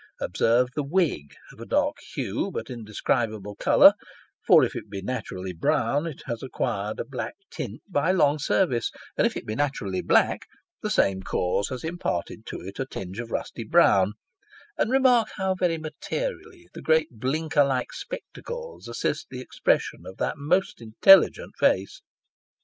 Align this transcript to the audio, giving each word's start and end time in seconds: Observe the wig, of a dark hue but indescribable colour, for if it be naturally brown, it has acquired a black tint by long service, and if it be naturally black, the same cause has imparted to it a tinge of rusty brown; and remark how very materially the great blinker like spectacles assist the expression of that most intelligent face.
Observe 0.19 0.69
the 0.73 0.81
wig, 0.83 1.35
of 1.53 1.59
a 1.59 1.65
dark 1.67 1.97
hue 2.15 2.49
but 2.49 2.71
indescribable 2.71 3.53
colour, 3.55 3.93
for 4.47 4.63
if 4.63 4.75
it 4.75 4.89
be 4.89 4.99
naturally 4.99 5.53
brown, 5.53 6.07
it 6.07 6.23
has 6.25 6.41
acquired 6.41 6.99
a 6.99 7.05
black 7.05 7.35
tint 7.51 7.83
by 7.87 8.11
long 8.11 8.39
service, 8.39 8.89
and 9.15 9.27
if 9.27 9.37
it 9.37 9.45
be 9.45 9.53
naturally 9.53 10.01
black, 10.01 10.47
the 10.81 10.89
same 10.89 11.21
cause 11.21 11.69
has 11.69 11.83
imparted 11.83 12.47
to 12.47 12.59
it 12.61 12.79
a 12.79 12.85
tinge 12.87 13.19
of 13.19 13.29
rusty 13.29 13.63
brown; 13.63 14.13
and 14.75 14.89
remark 14.89 15.27
how 15.35 15.53
very 15.53 15.77
materially 15.77 16.67
the 16.73 16.81
great 16.81 17.19
blinker 17.19 17.63
like 17.63 17.93
spectacles 17.93 18.87
assist 18.87 19.27
the 19.29 19.39
expression 19.39 20.07
of 20.07 20.17
that 20.17 20.33
most 20.35 20.81
intelligent 20.81 21.53
face. 21.59 22.01